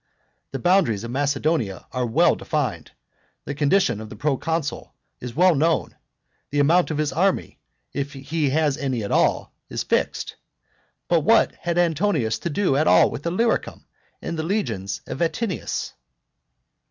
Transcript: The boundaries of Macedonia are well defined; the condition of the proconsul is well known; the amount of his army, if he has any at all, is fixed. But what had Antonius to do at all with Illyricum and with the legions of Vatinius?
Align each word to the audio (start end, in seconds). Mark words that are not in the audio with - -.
The 0.51 0.57
boundaries 0.57 1.03
of 1.03 1.11
Macedonia 1.11 1.85
are 1.91 2.07
well 2.07 2.35
defined; 2.35 2.89
the 3.45 3.53
condition 3.53 4.01
of 4.01 4.09
the 4.09 4.15
proconsul 4.15 4.95
is 5.19 5.35
well 5.35 5.53
known; 5.53 5.95
the 6.49 6.59
amount 6.59 6.89
of 6.89 6.97
his 6.97 7.13
army, 7.13 7.59
if 7.93 8.13
he 8.13 8.49
has 8.49 8.79
any 8.79 9.03
at 9.03 9.11
all, 9.11 9.53
is 9.69 9.83
fixed. 9.83 10.37
But 11.07 11.19
what 11.19 11.53
had 11.53 11.77
Antonius 11.77 12.39
to 12.39 12.49
do 12.49 12.75
at 12.77 12.87
all 12.87 13.11
with 13.11 13.27
Illyricum 13.27 13.85
and 14.23 14.35
with 14.35 14.37
the 14.37 14.49
legions 14.49 15.01
of 15.05 15.19
Vatinius? 15.19 15.93